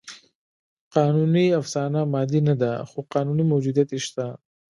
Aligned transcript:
قانوني 0.95 1.45
افسانه 1.59 2.01
مادي 2.13 2.39
نهده؛ 2.47 2.71
خو 2.89 2.99
قانوني 3.13 3.43
موجودیت 3.51 3.89
یې 3.95 3.99
شته. 4.07 4.25